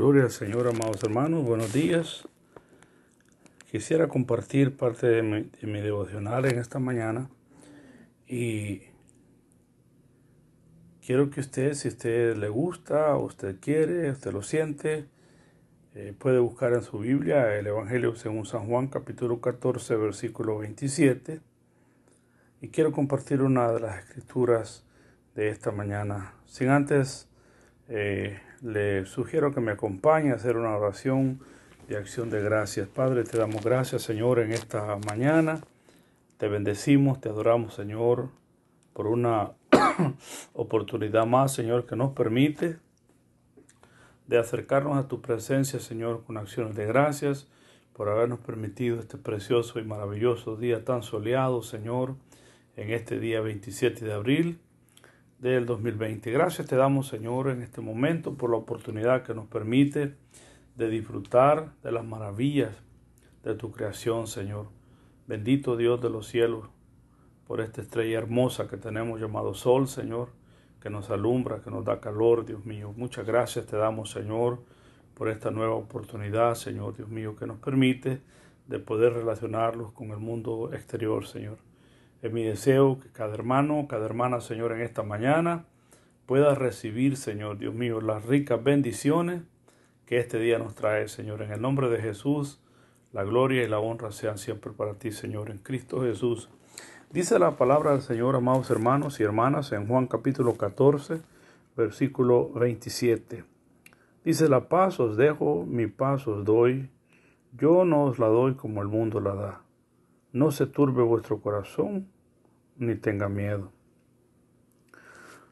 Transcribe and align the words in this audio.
Gloria 0.00 0.22
al 0.22 0.30
Señor, 0.30 0.66
amados 0.66 1.04
hermanos, 1.04 1.44
buenos 1.44 1.74
días. 1.74 2.26
Quisiera 3.70 4.08
compartir 4.08 4.74
parte 4.74 5.06
de 5.06 5.22
mi, 5.22 5.42
de 5.42 5.66
mi 5.66 5.82
devocional 5.82 6.46
en 6.46 6.58
esta 6.58 6.78
mañana 6.78 7.28
y 8.26 8.80
quiero 11.04 11.28
que 11.28 11.40
usted, 11.40 11.74
si 11.74 11.88
usted 11.88 12.34
le 12.38 12.48
gusta, 12.48 13.14
usted 13.16 13.60
quiere, 13.60 14.10
usted 14.10 14.32
lo 14.32 14.40
siente, 14.40 15.04
eh, 15.94 16.14
puede 16.18 16.38
buscar 16.38 16.72
en 16.72 16.82
su 16.82 17.00
Biblia 17.00 17.54
el 17.58 17.66
Evangelio 17.66 18.14
según 18.14 18.46
San 18.46 18.68
Juan, 18.68 18.86
capítulo 18.86 19.42
14, 19.42 19.96
versículo 19.96 20.56
27. 20.60 21.42
Y 22.62 22.68
quiero 22.68 22.90
compartir 22.90 23.42
una 23.42 23.70
de 23.70 23.80
las 23.80 23.98
escrituras 23.98 24.82
de 25.34 25.50
esta 25.50 25.72
mañana. 25.72 26.36
Sin 26.46 26.70
antes 26.70 27.28
eh, 27.90 28.40
le 28.62 29.06
sugiero 29.06 29.52
que 29.52 29.60
me 29.60 29.72
acompañe 29.72 30.32
a 30.32 30.34
hacer 30.34 30.56
una 30.56 30.76
oración 30.76 31.40
de 31.88 31.96
acción 31.96 32.30
de 32.30 32.42
gracias. 32.42 32.88
Padre, 32.88 33.24
te 33.24 33.38
damos 33.38 33.64
gracias, 33.64 34.02
Señor, 34.02 34.38
en 34.38 34.52
esta 34.52 34.98
mañana. 35.06 35.60
Te 36.36 36.48
bendecimos, 36.48 37.20
te 37.20 37.28
adoramos, 37.28 37.74
Señor, 37.74 38.28
por 38.92 39.06
una 39.06 39.52
oportunidad 40.52 41.26
más, 41.26 41.54
Señor, 41.54 41.86
que 41.86 41.96
nos 41.96 42.12
permite 42.12 42.78
de 44.26 44.38
acercarnos 44.38 44.96
a 44.96 45.08
tu 45.08 45.20
presencia, 45.20 45.80
Señor, 45.80 46.24
con 46.24 46.36
acciones 46.36 46.76
de 46.76 46.86
gracias 46.86 47.48
por 47.94 48.08
habernos 48.08 48.38
permitido 48.40 49.00
este 49.00 49.18
precioso 49.18 49.78
y 49.78 49.84
maravilloso 49.84 50.56
día 50.56 50.84
tan 50.84 51.02
soleado, 51.02 51.62
Señor, 51.62 52.14
en 52.76 52.90
este 52.92 53.18
día 53.18 53.40
27 53.40 54.04
de 54.04 54.12
abril 54.12 54.60
del 55.40 55.64
2020. 55.64 56.30
Gracias 56.30 56.68
te 56.68 56.76
damos, 56.76 57.08
Señor, 57.08 57.48
en 57.48 57.62
este 57.62 57.80
momento 57.80 58.34
por 58.34 58.50
la 58.50 58.56
oportunidad 58.56 59.22
que 59.22 59.34
nos 59.34 59.46
permite 59.46 60.14
de 60.76 60.90
disfrutar 60.90 61.72
de 61.82 61.92
las 61.92 62.04
maravillas 62.04 62.72
de 63.42 63.54
tu 63.54 63.72
creación, 63.72 64.26
Señor. 64.26 64.66
Bendito 65.26 65.78
Dios 65.78 66.00
de 66.02 66.10
los 66.10 66.28
cielos, 66.28 66.68
por 67.46 67.62
esta 67.62 67.80
estrella 67.80 68.18
hermosa 68.18 68.68
que 68.68 68.76
tenemos 68.76 69.18
llamado 69.18 69.54
Sol, 69.54 69.88
Señor, 69.88 70.28
que 70.78 70.90
nos 70.90 71.08
alumbra, 71.10 71.62
que 71.62 71.70
nos 71.70 71.86
da 71.86 72.00
calor, 72.00 72.44
Dios 72.44 72.66
mío. 72.66 72.92
Muchas 72.94 73.26
gracias 73.26 73.64
te 73.66 73.76
damos, 73.76 74.10
Señor, 74.10 74.62
por 75.14 75.30
esta 75.30 75.50
nueva 75.50 75.74
oportunidad, 75.74 76.54
Señor, 76.54 76.96
Dios 76.96 77.08
mío, 77.08 77.34
que 77.34 77.46
nos 77.46 77.58
permite 77.58 78.20
de 78.66 78.78
poder 78.78 79.14
relacionarlos 79.14 79.92
con 79.92 80.10
el 80.10 80.18
mundo 80.18 80.70
exterior, 80.74 81.26
Señor. 81.26 81.69
Es 82.22 82.32
mi 82.32 82.44
deseo 82.44 83.00
que 83.00 83.08
cada 83.08 83.34
hermano, 83.34 83.86
cada 83.88 84.04
hermana, 84.04 84.40
Señor, 84.40 84.72
en 84.72 84.82
esta 84.82 85.02
mañana 85.02 85.64
pueda 86.26 86.54
recibir, 86.54 87.16
Señor, 87.16 87.58
Dios 87.58 87.74
mío, 87.74 88.00
las 88.00 88.26
ricas 88.26 88.62
bendiciones 88.62 89.42
que 90.04 90.18
este 90.18 90.38
día 90.38 90.58
nos 90.58 90.74
trae, 90.74 91.08
Señor. 91.08 91.40
En 91.42 91.50
el 91.50 91.62
nombre 91.62 91.88
de 91.88 92.00
Jesús, 92.00 92.60
la 93.12 93.24
gloria 93.24 93.62
y 93.62 93.68
la 93.68 93.78
honra 93.78 94.12
sean 94.12 94.38
siempre 94.38 94.70
para 94.72 94.94
ti, 94.94 95.12
Señor, 95.12 95.50
en 95.50 95.58
Cristo 95.58 96.02
Jesús. 96.02 96.50
Dice 97.10 97.38
la 97.38 97.56
palabra 97.56 97.92
del 97.92 98.02
Señor, 98.02 98.36
amados 98.36 98.70
hermanos 98.70 99.18
y 99.18 99.22
hermanas, 99.22 99.72
en 99.72 99.86
Juan 99.88 100.06
capítulo 100.06 100.54
14, 100.54 101.22
versículo 101.76 102.50
27. 102.50 103.44
Dice, 104.24 104.48
la 104.48 104.68
paz 104.68 105.00
os 105.00 105.16
dejo, 105.16 105.64
mi 105.66 105.86
paz 105.86 106.28
os 106.28 106.44
doy, 106.44 106.90
yo 107.56 107.86
no 107.86 108.04
os 108.04 108.18
la 108.18 108.26
doy 108.28 108.54
como 108.54 108.82
el 108.82 108.88
mundo 108.88 109.18
la 109.18 109.34
da. 109.34 109.62
No 110.32 110.50
se 110.50 110.66
turbe 110.66 111.02
vuestro 111.02 111.40
corazón 111.40 112.08
ni 112.76 112.94
tenga 112.94 113.28
miedo. 113.28 113.72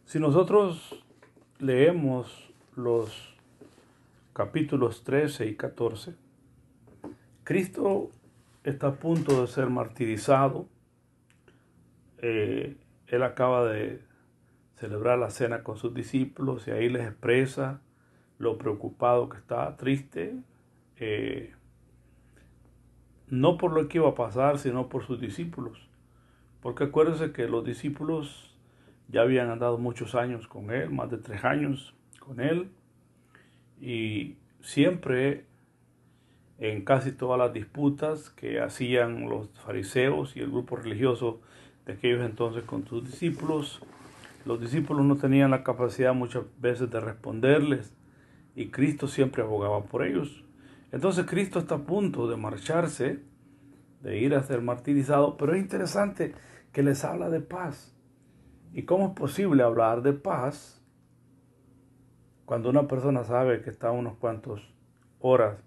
Si 0.04 0.18
nosotros 0.18 1.04
leemos 1.58 2.50
los 2.76 3.36
capítulos 4.32 5.04
13 5.04 5.46
y 5.46 5.56
14, 5.56 6.14
Cristo 7.44 8.10
está 8.62 8.88
a 8.88 8.94
punto 8.94 9.40
de 9.40 9.46
ser 9.48 9.68
martirizado. 9.68 10.66
Eh, 12.18 12.76
él 13.08 13.22
acaba 13.22 13.66
de 13.66 14.00
celebrar 14.76 15.18
la 15.18 15.30
cena 15.30 15.62
con 15.62 15.76
sus 15.76 15.92
discípulos 15.92 16.68
y 16.68 16.70
ahí 16.70 16.88
les 16.88 17.06
expresa 17.06 17.80
lo 18.38 18.58
preocupado 18.58 19.28
que 19.28 19.38
está, 19.38 19.76
triste, 19.76 20.36
eh, 20.96 21.54
no 23.30 23.58
por 23.58 23.72
lo 23.72 23.88
que 23.88 23.98
iba 23.98 24.08
a 24.08 24.14
pasar, 24.14 24.58
sino 24.58 24.88
por 24.88 25.04
sus 25.04 25.20
discípulos. 25.20 25.88
Porque 26.60 26.84
acuérdense 26.84 27.32
que 27.32 27.48
los 27.48 27.64
discípulos 27.64 28.56
ya 29.08 29.22
habían 29.22 29.50
andado 29.50 29.78
muchos 29.78 30.14
años 30.14 30.46
con 30.46 30.70
él, 30.70 30.90
más 30.90 31.10
de 31.10 31.18
tres 31.18 31.44
años 31.44 31.94
con 32.20 32.40
él, 32.40 32.68
y 33.80 34.36
siempre 34.60 35.44
en 36.58 36.84
casi 36.84 37.12
todas 37.12 37.38
las 37.38 37.52
disputas 37.52 38.30
que 38.30 38.60
hacían 38.60 39.28
los 39.28 39.48
fariseos 39.64 40.36
y 40.36 40.40
el 40.40 40.50
grupo 40.50 40.76
religioso 40.76 41.40
de 41.86 41.92
aquellos 41.94 42.24
entonces 42.24 42.64
con 42.64 42.86
sus 42.86 43.04
discípulos, 43.04 43.80
los 44.44 44.60
discípulos 44.60 45.04
no 45.04 45.16
tenían 45.16 45.50
la 45.50 45.62
capacidad 45.62 46.14
muchas 46.14 46.44
veces 46.60 46.90
de 46.90 47.00
responderles 47.00 47.92
y 48.56 48.68
Cristo 48.68 49.06
siempre 49.06 49.42
abogaba 49.42 49.84
por 49.84 50.04
ellos. 50.04 50.42
Entonces 50.90 51.26
Cristo 51.26 51.58
está 51.58 51.76
a 51.76 51.86
punto 51.86 52.28
de 52.28 52.36
marcharse, 52.36 53.20
de 54.00 54.18
ir 54.18 54.34
a 54.34 54.42
ser 54.42 54.62
martirizado, 54.62 55.36
pero 55.36 55.54
es 55.54 55.60
interesante 55.60 56.34
que 56.72 56.82
les 56.82 57.04
habla 57.04 57.28
de 57.28 57.40
paz. 57.40 57.94
¿Y 58.72 58.84
cómo 58.84 59.08
es 59.08 59.12
posible 59.12 59.62
hablar 59.62 60.02
de 60.02 60.12
paz 60.12 60.82
cuando 62.44 62.70
una 62.70 62.86
persona 62.86 63.24
sabe 63.24 63.62
que 63.62 63.70
está 63.70 63.88
a 63.88 63.92
unos 63.92 64.16
cuantos 64.16 64.62
horas 65.20 65.58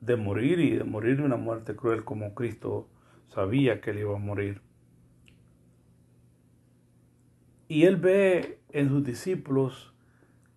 de 0.00 0.16
morir 0.16 0.60
y 0.60 0.76
de 0.76 0.84
morir 0.84 1.20
una 1.20 1.36
muerte 1.36 1.74
cruel 1.74 2.04
como 2.04 2.34
Cristo 2.34 2.88
sabía 3.28 3.80
que 3.80 3.90
él 3.90 4.00
iba 4.00 4.14
a 4.14 4.18
morir? 4.18 4.60
Y 7.66 7.84
él 7.84 7.96
ve 7.96 8.60
en 8.70 8.88
sus 8.88 9.02
discípulos 9.02 9.93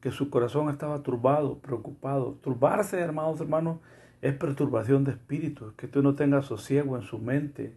que 0.07 0.13
su 0.13 0.29
corazón 0.29 0.69
estaba 0.69 1.03
turbado, 1.03 1.59
preocupado. 1.59 2.37
Turbarse, 2.41 2.97
hermanos, 2.97 3.41
hermanos, 3.41 3.79
es 4.21 4.33
perturbación 4.35 5.03
de 5.03 5.11
espíritu, 5.11 5.73
que 5.75 5.89
tú 5.89 6.01
no 6.01 6.15
tengas 6.15 6.45
sosiego 6.45 6.95
en 6.95 7.01
su 7.01 7.19
mente. 7.19 7.75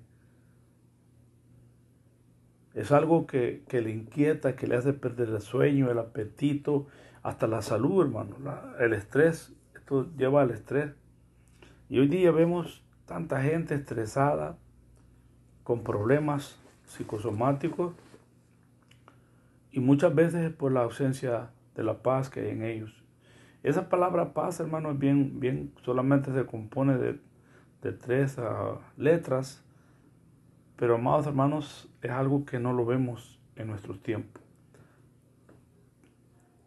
Es 2.72 2.92
algo 2.92 3.26
que, 3.26 3.64
le 3.68 3.90
inquieta, 3.90 4.54
que 4.54 4.68
le 4.68 4.76
hace 4.76 4.92
perder 4.92 5.30
el 5.30 5.40
sueño, 5.40 5.90
el 5.90 5.98
apetito, 5.98 6.86
hasta 7.24 7.48
la 7.48 7.62
salud, 7.62 8.04
hermano. 8.04 8.36
el 8.78 8.92
estrés, 8.92 9.52
esto 9.74 10.08
lleva 10.16 10.42
al 10.42 10.52
estrés. 10.52 10.92
Y 11.88 11.98
hoy 11.98 12.06
día 12.06 12.30
vemos 12.30 12.84
tanta 13.06 13.42
gente 13.42 13.74
estresada, 13.74 14.56
con 15.64 15.82
problemas 15.82 16.60
psicosomáticos, 16.86 17.92
y 19.72 19.80
muchas 19.80 20.14
veces 20.14 20.52
por 20.52 20.70
la 20.70 20.82
ausencia 20.82 21.50
de 21.80 21.84
la 21.84 22.02
paz 22.02 22.28
que 22.28 22.40
hay 22.40 22.50
en 22.50 22.62
ellos. 22.62 23.02
Esa 23.62 23.88
palabra 23.88 24.34
paz, 24.34 24.60
hermano, 24.60 24.90
es 24.90 24.98
bien, 24.98 25.40
bien, 25.40 25.72
solamente 25.82 26.30
se 26.30 26.44
compone 26.44 26.98
de, 26.98 27.18
tres 27.92 28.38
ah, 28.38 28.78
letras, 28.98 29.64
pero 30.76 30.96
amados 30.96 31.26
hermanos, 31.26 31.88
es 32.02 32.10
algo 32.10 32.44
que 32.44 32.58
no 32.58 32.74
lo 32.74 32.84
vemos 32.84 33.40
en 33.56 33.68
nuestros 33.68 34.02
tiempos. 34.02 34.42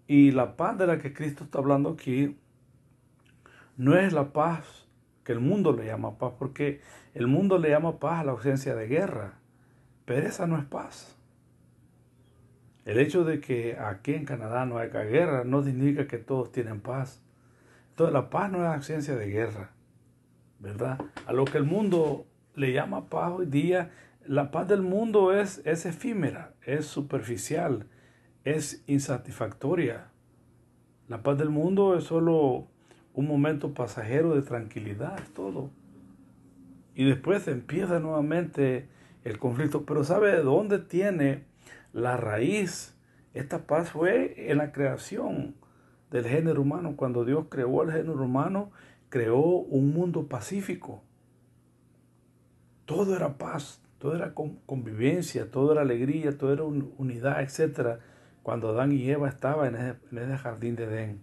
Y 0.08 0.32
la 0.32 0.58
paz 0.58 0.80
de 0.80 0.88
la 0.88 0.98
que 0.98 1.14
Cristo 1.14 1.44
está 1.44 1.60
hablando 1.60 1.90
aquí 1.90 2.36
no 3.78 3.96
es 3.96 4.14
la 4.14 4.34
paz 4.34 4.88
que 5.24 5.32
el 5.32 5.40
mundo 5.42 5.74
le 5.74 5.86
llama 5.86 6.18
paz, 6.18 6.34
porque 6.40 6.82
el 7.14 7.28
mundo 7.28 7.60
le 7.60 7.70
llama 7.70 8.00
paz 8.00 8.22
a 8.22 8.24
la 8.24 8.32
ausencia 8.32 8.74
de 8.74 8.88
guerra, 8.88 9.36
pero 10.06 10.26
esa 10.26 10.48
no 10.48 10.58
es 10.58 10.66
paz. 10.66 11.16
El 12.86 13.00
hecho 13.00 13.24
de 13.24 13.40
que 13.40 13.78
aquí 13.78 14.14
en 14.14 14.26
Canadá 14.26 14.66
no 14.66 14.78
haya 14.78 15.04
guerra 15.04 15.44
no 15.46 15.64
significa 15.64 16.08
que 16.08 16.18
todos 16.18 16.52
tienen 16.52 16.82
paz. 16.82 17.22
Entonces 17.92 18.14
la 18.14 18.30
paz 18.30 18.52
no 18.52 18.60
es 18.60 18.76
ausencia 18.76 19.16
de 19.16 19.30
guerra, 19.30 19.72
¿verdad? 20.60 21.00
A 21.26 21.34
lo 21.34 21.46
que 21.46 21.58
el 21.58 21.64
mundo 21.64 22.26
le 22.56 22.74
llama 22.74 23.10
paz 23.10 23.32
hoy 23.36 23.46
día, 23.46 23.92
la 24.26 24.52
paz 24.52 24.68
del 24.68 24.82
mundo 24.82 25.34
es, 25.34 25.62
es 25.66 25.86
efímera, 25.86 26.54
es 26.66 26.86
superficial, 26.86 27.88
es 28.44 28.84
insatisfactoria. 28.88 30.08
La 31.08 31.24
paz 31.24 31.38
del 31.38 31.50
mundo 31.50 31.98
es 31.98 32.06
solo 32.06 32.68
un 33.14 33.28
momento 33.28 33.74
pasajero 33.74 34.34
de 34.36 34.42
tranquilidad, 34.42 35.20
es 35.20 35.34
todo. 35.34 35.70
Y 36.96 37.06
después 37.06 37.48
empieza 37.48 38.00
nuevamente 38.00 38.88
el 39.24 39.38
conflicto. 39.40 39.86
Pero 39.86 40.04
¿sabe 40.04 40.32
de 40.32 40.44
dónde 40.44 40.80
tiene 40.80 41.44
la 41.94 42.18
raíz. 42.18 42.98
Esta 43.34 43.66
paz 43.66 43.92
fue 43.92 44.52
en 44.52 44.58
la 44.58 44.72
creación 44.72 45.56
del 46.12 46.26
género 46.26 46.62
humano. 46.62 46.96
Cuando 46.98 47.24
Dios 47.24 47.46
creó 47.50 47.84
el 47.84 47.92
género 47.92 48.24
humano, 48.24 48.72
creó 49.10 49.42
un 49.42 49.94
mundo 49.94 50.28
pacífico. 50.28 51.04
Todo 52.86 53.16
era 53.16 53.38
paz, 53.38 53.82
todo 53.98 54.16
era 54.16 54.34
convivencia, 54.34 55.50
todo 55.50 55.72
era 55.72 55.82
alegría, 55.82 56.38
todo 56.38 56.52
era 56.52 56.64
unidad, 56.64 57.42
etc. 57.42 58.00
Cuando 58.44 58.70
Adán 58.70 58.92
y 58.92 59.10
Eva 59.10 59.30
estaban 59.30 59.76
en 59.76 60.20
ese, 60.20 60.38
jardín 60.38 60.76
de 60.76 60.84
Edén. 60.84 61.22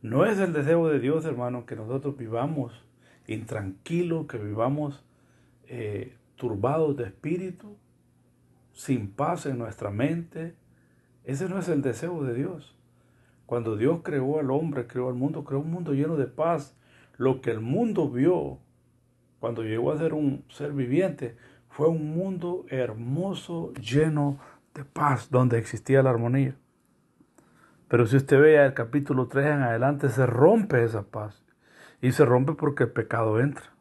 No 0.00 0.24
es 0.24 0.38
el 0.38 0.52
deseo 0.52 0.86
de 0.88 1.00
Dios, 1.00 1.24
hermano, 1.24 1.66
que 1.66 1.74
nosotros 1.74 2.16
vivamos 2.16 2.84
intranquilos, 3.26 4.26
que 4.26 4.38
vivamos 4.38 5.04
eh, 5.66 6.14
turbados 6.36 6.96
de 6.96 7.04
espíritu, 7.04 7.76
sin 8.74 9.10
paz 9.10 9.46
en 9.46 9.58
nuestra 9.58 9.90
mente. 9.90 10.54
Ese 11.24 11.48
no 11.48 11.58
es 11.58 11.68
el 11.68 11.80
deseo 11.80 12.22
de 12.22 12.34
Dios. 12.34 12.76
Cuando 13.46 13.76
Dios 13.76 14.00
creó 14.02 14.38
al 14.38 14.50
hombre, 14.50 14.86
creó 14.86 15.08
al 15.08 15.14
mundo, 15.14 15.44
creó 15.44 15.60
un 15.60 15.70
mundo 15.70 15.94
lleno 15.94 16.16
de 16.16 16.26
paz. 16.26 16.76
Lo 17.16 17.40
que 17.40 17.50
el 17.50 17.60
mundo 17.60 18.10
vio 18.10 18.58
cuando 19.40 19.62
llegó 19.62 19.92
a 19.92 19.98
ser 19.98 20.12
un 20.12 20.44
ser 20.48 20.72
viviente 20.72 21.36
fue 21.68 21.88
un 21.88 22.14
mundo 22.14 22.66
hermoso, 22.68 23.72
lleno 23.74 24.38
de 24.74 24.84
paz, 24.84 25.30
donde 25.30 25.58
existía 25.58 26.02
la 26.02 26.10
armonía. 26.10 26.56
Pero 27.88 28.06
si 28.06 28.16
usted 28.16 28.40
ve 28.40 28.64
el 28.64 28.74
capítulo 28.74 29.28
3 29.28 29.46
en 29.46 29.62
adelante, 29.62 30.08
se 30.08 30.26
rompe 30.26 30.84
esa 30.84 31.02
paz. 31.02 31.44
Y 32.00 32.12
se 32.12 32.24
rompe 32.24 32.54
porque 32.54 32.84
el 32.84 32.90
pecado 32.90 33.40
entra. 33.40 33.72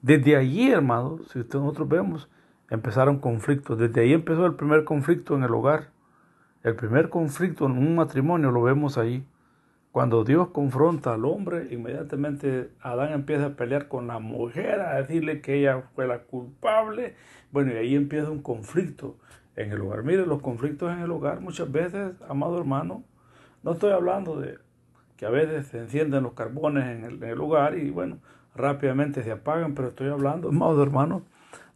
Desde 0.00 0.36
allí, 0.36 0.70
hermano, 0.70 1.18
si 1.30 1.40
usted, 1.40 1.58
nosotros 1.58 1.88
vemos, 1.88 2.28
empezaron 2.72 3.18
conflictos. 3.18 3.78
Desde 3.78 4.00
ahí 4.00 4.14
empezó 4.14 4.46
el 4.46 4.54
primer 4.54 4.84
conflicto 4.84 5.36
en 5.36 5.44
el 5.44 5.52
hogar. 5.52 5.90
El 6.62 6.74
primer 6.74 7.10
conflicto 7.10 7.66
en 7.66 7.72
un 7.72 7.96
matrimonio 7.96 8.50
lo 8.50 8.62
vemos 8.62 8.96
ahí. 8.96 9.26
Cuando 9.90 10.24
Dios 10.24 10.48
confronta 10.48 11.12
al 11.12 11.26
hombre, 11.26 11.68
inmediatamente 11.70 12.70
Adán 12.80 13.12
empieza 13.12 13.46
a 13.46 13.50
pelear 13.56 13.88
con 13.88 14.06
la 14.06 14.20
mujer, 14.20 14.80
a 14.80 14.94
decirle 14.94 15.42
que 15.42 15.58
ella 15.58 15.82
fue 15.94 16.06
la 16.06 16.20
culpable. 16.20 17.14
Bueno, 17.50 17.72
y 17.72 17.76
ahí 17.76 17.94
empieza 17.94 18.30
un 18.30 18.40
conflicto 18.40 19.18
en 19.54 19.70
el 19.70 19.82
hogar. 19.82 20.02
Mire, 20.02 20.24
los 20.24 20.40
conflictos 20.40 20.90
en 20.90 21.00
el 21.00 21.10
hogar 21.10 21.42
muchas 21.42 21.70
veces, 21.70 22.14
amado 22.26 22.58
hermano, 22.58 23.04
no 23.62 23.72
estoy 23.72 23.92
hablando 23.92 24.40
de 24.40 24.56
que 25.18 25.26
a 25.26 25.30
veces 25.30 25.66
se 25.66 25.78
encienden 25.78 26.22
los 26.22 26.32
carbones 26.32 26.84
en 26.84 27.04
el, 27.04 27.22
en 27.22 27.38
hogar 27.38 27.76
y 27.76 27.90
bueno, 27.90 28.16
rápidamente 28.54 29.22
se 29.22 29.30
apagan, 29.30 29.74
pero 29.74 29.88
estoy 29.88 30.08
hablando, 30.08 30.48
amado 30.48 30.82
hermano, 30.82 31.22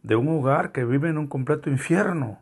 de 0.03 0.15
un 0.15 0.27
hogar 0.27 0.71
que 0.71 0.85
vive 0.85 1.09
en 1.09 1.17
un 1.17 1.27
completo 1.27 1.69
infierno. 1.69 2.39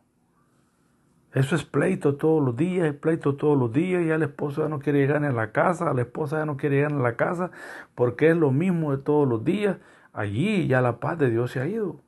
Eso 1.34 1.56
es 1.56 1.66
pleito 1.66 2.16
todos 2.16 2.42
los 2.42 2.56
días, 2.56 2.88
es 2.88 2.94
pleito 2.94 3.36
todos 3.36 3.58
los 3.58 3.74
días, 3.74 4.06
ya 4.06 4.18
la 4.18 4.26
esposa 4.26 4.64
ya 4.64 4.70
no 4.70 4.80
quiere 4.80 5.00
llegar 5.00 5.24
a 5.26 5.32
la 5.34 5.52
casa, 5.52 5.94
la 5.94 6.04
esposa 6.04 6.38
ya 6.38 6.46
no 6.46 6.56
quiere 6.56 6.78
llegar 6.78 6.94
a 6.94 6.96
la 6.96 7.18
casa, 7.18 7.52
porque 7.94 8.30
es 8.30 8.38
lo 8.38 8.52
mismo 8.52 8.96
de 8.96 9.04
todos 9.04 9.28
los 9.28 9.44
días. 9.44 9.78
Allí 10.14 10.66
ya 10.68 10.80
la 10.80 11.02
paz 11.02 11.20
de 11.20 11.30
Dios 11.30 11.52
se 11.52 11.60
ha 11.60 11.68
ido. 11.68 12.00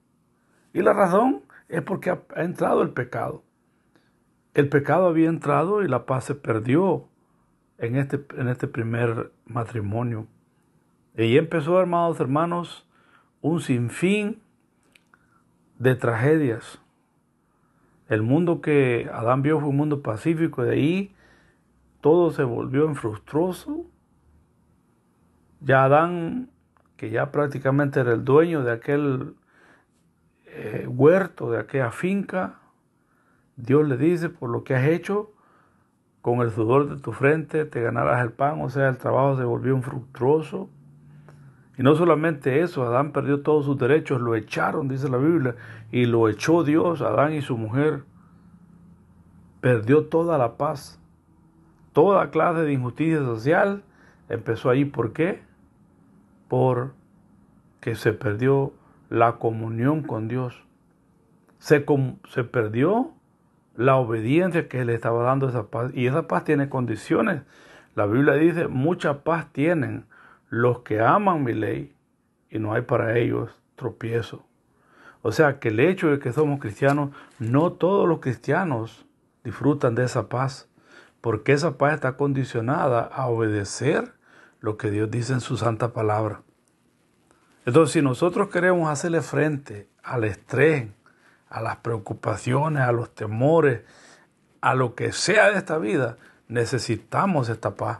Y 0.73 0.81
la 0.81 0.93
razón 0.93 1.41
es 1.67 1.81
porque 1.81 2.09
ha 2.11 2.21
entrado 2.37 2.81
el 2.81 2.91
pecado. 2.91 3.43
El 4.53 4.69
pecado 4.69 5.07
había 5.07 5.27
entrado 5.27 5.83
y 5.83 5.89
la 5.89 6.05
paz 6.05 6.23
se 6.23 6.35
perdió 6.35 7.09
en 7.77 7.95
este, 7.95 8.23
en 8.37 8.47
este 8.47 8.67
primer 8.67 9.31
matrimonio. 9.45 10.27
Y 11.17 11.37
empezó, 11.37 11.79
hermanos, 11.79 12.19
hermanos, 12.19 12.87
un 13.41 13.59
sinfín 13.59 14.41
de 15.79 15.95
tragedias. 15.95 16.79
El 18.07 18.23
mundo 18.23 18.61
que 18.61 19.09
Adán 19.13 19.41
vio 19.41 19.59
fue 19.59 19.69
un 19.69 19.77
mundo 19.77 20.01
pacífico, 20.01 20.63
de 20.63 20.71
ahí 20.71 21.15
todo 22.01 22.31
se 22.31 22.43
volvió 22.43 22.85
en 22.85 22.95
frustroso. 22.95 23.85
Ya 25.59 25.83
Adán, 25.83 26.49
que 26.95 27.09
ya 27.09 27.31
prácticamente 27.31 27.99
era 27.99 28.13
el 28.13 28.23
dueño 28.23 28.63
de 28.63 28.71
aquel 28.71 29.35
eh, 30.45 30.87
huerto, 30.87 31.51
de 31.51 31.59
aquella 31.59 31.91
finca, 31.91 32.59
Dios 33.57 33.87
le 33.87 33.97
dice, 33.97 34.29
por 34.29 34.49
lo 34.49 34.63
que 34.63 34.75
has 34.75 34.87
hecho, 34.87 35.31
con 36.21 36.41
el 36.41 36.51
sudor 36.51 36.89
de 36.89 37.01
tu 37.01 37.11
frente 37.11 37.65
te 37.65 37.81
ganarás 37.81 38.23
el 38.23 38.31
pan, 38.31 38.61
o 38.61 38.69
sea, 38.69 38.89
el 38.89 38.97
trabajo 38.97 39.37
se 39.37 39.43
volvió 39.43 39.75
un 39.75 39.81
fructuoso. 39.81 40.69
Y 41.77 41.83
no 41.83 41.95
solamente 41.95 42.61
eso, 42.61 42.83
Adán 42.83 43.11
perdió 43.11 43.41
todos 43.41 43.65
sus 43.65 43.77
derechos, 43.77 44.19
lo 44.19 44.35
echaron, 44.35 44.87
dice 44.87 45.09
la 45.09 45.17
Biblia, 45.17 45.55
y 45.91 46.05
lo 46.05 46.27
echó 46.27 46.63
Dios, 46.63 47.01
Adán 47.01 47.33
y 47.33 47.41
su 47.41 47.55
mujer. 47.55 48.03
Perdió 49.61 50.05
toda 50.05 50.37
la 50.37 50.57
paz, 50.57 50.99
toda 51.93 52.31
clase 52.31 52.61
de 52.61 52.73
injusticia 52.73 53.19
social 53.19 53.83
empezó 54.29 54.69
ahí. 54.69 54.85
¿Por 54.85 55.13
qué? 55.13 55.41
Porque 56.47 57.93
se 57.95 58.13
perdió 58.13 58.73
la 59.09 59.33
comunión 59.33 60.01
con 60.01 60.27
Dios. 60.27 60.63
Se, 61.59 61.85
se 62.29 62.43
perdió 62.43 63.11
la 63.75 63.97
obediencia 63.97 64.67
que 64.67 64.83
le 64.83 64.95
estaba 64.95 65.23
dando 65.23 65.47
esa 65.49 65.67
paz. 65.67 65.91
Y 65.93 66.07
esa 66.07 66.27
paz 66.27 66.43
tiene 66.43 66.69
condiciones. 66.69 67.43
La 67.95 68.05
Biblia 68.05 68.33
dice, 68.33 68.67
mucha 68.67 69.23
paz 69.23 69.51
tienen 69.51 70.05
los 70.49 70.79
que 70.79 71.01
aman 71.01 71.43
mi 71.43 71.53
ley 71.53 71.95
y 72.49 72.59
no 72.59 72.73
hay 72.73 72.81
para 72.81 73.17
ellos 73.17 73.51
tropiezo. 73.75 74.45
O 75.21 75.31
sea 75.31 75.59
que 75.59 75.69
el 75.69 75.79
hecho 75.79 76.09
de 76.09 76.19
que 76.19 76.31
somos 76.31 76.59
cristianos, 76.59 77.09
no 77.39 77.73
todos 77.73 78.07
los 78.07 78.19
cristianos 78.19 79.05
disfrutan 79.43 79.95
de 79.95 80.05
esa 80.05 80.29
paz, 80.29 80.69
porque 81.21 81.53
esa 81.53 81.77
paz 81.77 81.95
está 81.95 82.15
condicionada 82.17 83.01
a 83.01 83.27
obedecer 83.27 84.13
lo 84.59 84.77
que 84.77 84.91
Dios 84.91 85.11
dice 85.11 85.33
en 85.33 85.41
su 85.41 85.57
santa 85.57 85.93
palabra. 85.93 86.41
Entonces, 87.65 87.93
si 87.93 88.01
nosotros 88.01 88.49
queremos 88.49 88.89
hacerle 88.89 89.21
frente 89.21 89.89
al 90.03 90.23
estrés, 90.23 90.87
a 91.49 91.61
las 91.61 91.77
preocupaciones, 91.77 92.83
a 92.83 92.91
los 92.91 93.13
temores, 93.13 93.81
a 94.61 94.73
lo 94.73 94.95
que 94.95 95.11
sea 95.11 95.49
de 95.49 95.57
esta 95.57 95.77
vida, 95.77 96.17
necesitamos 96.47 97.49
esta 97.49 97.75
paz. 97.75 97.99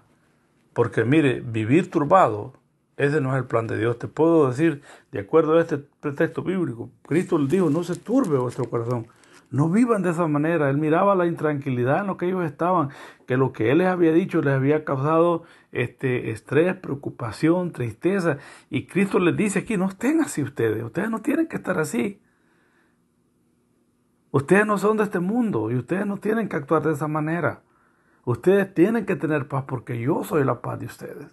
Porque 0.78 1.04
mire, 1.06 1.42
vivir 1.42 1.90
turbado, 1.90 2.54
ese 2.98 3.20
no 3.20 3.32
es 3.32 3.38
el 3.38 3.46
plan 3.48 3.66
de 3.66 3.80
Dios. 3.80 3.98
Te 3.98 4.08
puedo 4.08 4.48
decir, 4.48 4.84
de 5.12 5.22
acuerdo 5.22 5.58
a 5.58 5.62
este 5.62 5.80
pretexto 5.80 6.44
bíblico, 6.44 6.92
Cristo 7.02 7.40
les 7.40 7.50
dijo, 7.50 7.72
no 7.72 7.82
se 7.82 7.96
turbe 7.96 8.38
vuestro 8.38 8.70
corazón. 8.70 9.08
No 9.50 9.70
vivan 9.70 10.04
de 10.04 10.12
esa 10.12 10.28
manera. 10.28 10.70
Él 10.70 10.78
miraba 10.78 11.16
la 11.16 11.26
intranquilidad 11.26 12.02
en 12.02 12.06
lo 12.06 12.18
que 12.18 12.28
ellos 12.28 12.46
estaban, 12.46 12.90
que 13.26 13.38
lo 13.38 13.54
que 13.54 13.72
Él 13.72 13.80
les 13.80 13.88
había 13.88 14.12
dicho 14.12 14.40
les 14.44 14.54
había 14.54 14.86
causado 14.86 15.46
este 15.72 16.30
estrés, 16.30 16.76
preocupación, 16.76 17.72
tristeza. 17.72 18.38
Y 18.70 18.86
Cristo 18.86 19.18
les 19.18 19.36
dice 19.36 19.58
aquí, 19.58 19.78
no 19.78 19.88
estén 19.88 20.22
así 20.22 20.44
ustedes. 20.44 20.84
Ustedes 20.84 21.10
no 21.10 21.24
tienen 21.24 21.48
que 21.48 21.56
estar 21.56 21.80
así. 21.80 22.22
Ustedes 24.30 24.68
no 24.68 24.78
son 24.78 24.98
de 24.98 25.06
este 25.06 25.22
mundo 25.22 25.72
y 25.72 25.76
ustedes 25.76 26.06
no 26.06 26.18
tienen 26.18 26.48
que 26.48 26.56
actuar 26.56 26.84
de 26.84 26.94
esa 26.94 27.08
manera. 27.08 27.64
Ustedes 28.28 28.74
tienen 28.74 29.06
que 29.06 29.16
tener 29.16 29.48
paz 29.48 29.64
porque 29.66 29.98
yo 30.02 30.22
soy 30.26 30.44
la 30.44 30.60
paz 30.62 30.78
de 30.82 30.86
ustedes. 30.86 31.28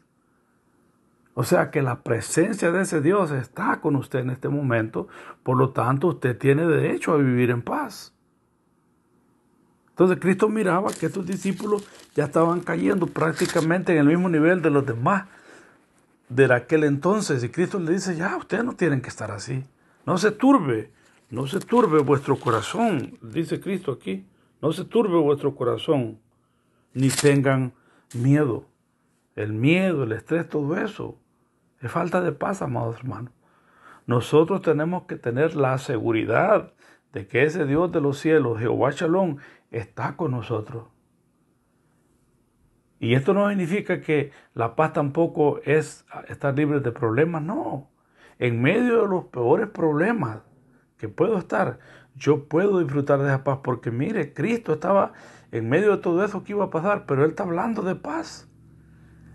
O 1.34 1.42
sea 1.42 1.72
que 1.72 1.82
la 1.82 2.04
presencia 2.04 2.70
de 2.70 2.82
ese 2.82 3.00
Dios 3.00 3.32
está 3.32 3.80
con 3.80 3.96
usted 3.96 4.20
en 4.20 4.30
este 4.30 4.48
momento, 4.48 5.08
por 5.42 5.56
lo 5.56 5.70
tanto 5.70 6.06
usted 6.06 6.38
tiene 6.38 6.64
derecho 6.64 7.10
a 7.10 7.16
vivir 7.16 7.50
en 7.50 7.62
paz. 7.62 8.14
Entonces 9.88 10.18
Cristo 10.20 10.48
miraba 10.48 10.92
que 10.92 11.06
estos 11.06 11.26
discípulos 11.26 11.84
ya 12.14 12.26
estaban 12.26 12.60
cayendo 12.60 13.08
prácticamente 13.08 13.90
en 13.90 13.98
el 13.98 14.06
mismo 14.06 14.28
nivel 14.28 14.62
de 14.62 14.70
los 14.70 14.86
demás 14.86 15.24
de 16.28 16.54
aquel 16.54 16.84
entonces 16.84 17.42
y 17.42 17.48
Cristo 17.48 17.80
le 17.80 17.94
dice, 17.94 18.14
ya, 18.14 18.36
ustedes 18.36 18.62
no 18.62 18.76
tienen 18.76 19.00
que 19.00 19.08
estar 19.08 19.32
así, 19.32 19.64
no 20.06 20.16
se 20.16 20.30
turbe, 20.30 20.92
no 21.28 21.48
se 21.48 21.58
turbe 21.58 21.98
vuestro 22.02 22.36
corazón, 22.36 23.18
dice 23.20 23.60
Cristo 23.60 23.90
aquí. 23.90 24.24
No 24.62 24.72
se 24.72 24.84
turbe 24.84 25.18
vuestro 25.18 25.54
corazón, 25.54 26.20
ni 26.94 27.08
tengan 27.08 27.74
miedo. 28.14 28.66
El 29.34 29.52
miedo, 29.52 30.04
el 30.04 30.12
estrés, 30.12 30.48
todo 30.48 30.76
eso 30.76 31.18
es 31.80 31.90
falta 31.90 32.22
de 32.22 32.32
paz, 32.32 32.62
amados 32.62 32.96
hermanos. 32.96 33.32
Nosotros 34.06 34.62
tenemos 34.62 35.04
que 35.04 35.16
tener 35.16 35.54
la 35.56 35.76
seguridad 35.78 36.72
de 37.12 37.26
que 37.26 37.44
ese 37.44 37.66
Dios 37.66 37.92
de 37.92 38.00
los 38.00 38.18
cielos, 38.18 38.58
Jehová 38.58 38.90
Shalom, 38.90 39.36
está 39.70 40.16
con 40.16 40.30
nosotros. 40.30 40.86
Y 43.00 43.14
esto 43.14 43.34
no 43.34 43.48
significa 43.48 44.00
que 44.00 44.32
la 44.54 44.76
paz 44.76 44.94
tampoco 44.94 45.60
es 45.64 46.06
estar 46.28 46.56
libre 46.56 46.80
de 46.80 46.92
problemas, 46.92 47.42
no. 47.42 47.90
En 48.38 48.62
medio 48.62 49.02
de 49.02 49.08
los 49.08 49.24
peores 49.26 49.68
problemas, 49.68 50.40
que 50.96 51.08
puedo 51.08 51.36
estar, 51.36 51.80
yo 52.16 52.44
puedo 52.44 52.78
disfrutar 52.78 53.20
de 53.20 53.26
esa 53.26 53.44
paz 53.44 53.60
porque 53.62 53.90
mire, 53.90 54.32
Cristo 54.32 54.74
estaba 54.74 55.12
en 55.52 55.68
medio 55.68 55.96
de 55.96 56.02
todo 56.02 56.24
eso 56.24 56.44
que 56.44 56.52
iba 56.52 56.64
a 56.64 56.70
pasar, 56.70 57.06
pero 57.06 57.24
Él 57.24 57.30
está 57.30 57.44
hablando 57.44 57.82
de 57.82 57.94
paz. 57.94 58.48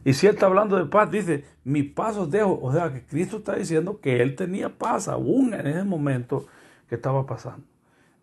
Y 0.06 0.14
si 0.14 0.28
Él 0.28 0.34
está 0.34 0.46
hablando 0.46 0.78
de 0.78 0.86
paz, 0.86 1.12
dice, 1.12 1.46
mi 1.64 1.84
paz 1.84 2.18
os 2.18 2.32
dejo. 2.32 2.60
O 2.62 2.72
sea, 2.72 2.92
que 2.92 3.06
Cristo 3.06 3.38
está 3.38 3.56
diciendo 3.56 4.00
que 4.02 4.22
Él 4.22 4.36
tenía 4.36 4.70
paz 4.70 5.08
aún 5.08 5.54
en 5.54 5.68
ese 5.68 5.84
momento 5.84 6.46
que 6.88 6.96
estaba 6.96 7.26
pasando. 7.26 7.66